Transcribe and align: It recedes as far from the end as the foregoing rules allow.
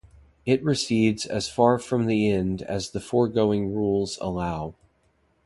It 0.47 0.63
recedes 0.63 1.27
as 1.27 1.47
far 1.47 1.77
from 1.77 2.07
the 2.07 2.27
end 2.27 2.63
as 2.63 2.89
the 2.89 2.99
foregoing 2.99 3.71
rules 3.75 4.17
allow. 4.19 4.73